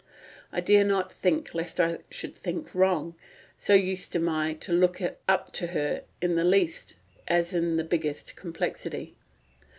[0.51, 3.13] I dare not think, lest I should think wrong,
[3.55, 6.95] so used am I to look up to her in the least
[7.27, 9.15] as in the biggest perplexity.